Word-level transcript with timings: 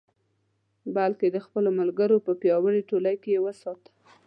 بلکې 0.95 1.27
د 1.31 1.37
خپلو 1.45 1.69
ملګرو 1.79 2.17
په 2.25 2.31
پیاوړې 2.41 2.81
ټولۍ 2.89 3.15
کې 3.23 3.29
یې 3.35 3.43
وساته. 3.45 3.89